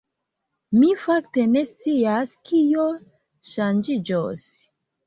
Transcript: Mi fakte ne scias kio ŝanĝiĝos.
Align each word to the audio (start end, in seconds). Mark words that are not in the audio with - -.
Mi 0.77 0.89
fakte 1.01 1.45
ne 1.51 1.63
scias 1.73 2.35
kio 2.51 2.89
ŝanĝiĝos. 3.53 4.53